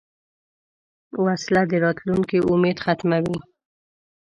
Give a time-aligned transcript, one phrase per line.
[1.23, 3.37] وسله د راتلونکې امید ختموي